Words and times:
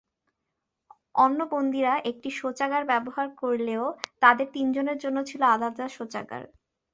অন্য 1.15 1.39
বন্দীরা 1.53 1.93
একটি 2.11 2.29
শৌচাগার 2.31 2.83
ব্যবহার 2.85 3.27
করলেও 3.41 3.83
তাঁদের 4.23 4.47
তিনজনের 4.55 4.97
জন্য 5.03 5.17
ছিল 5.29 5.41
আলাদা 5.55 5.85
শৌচাগার। 5.89 6.43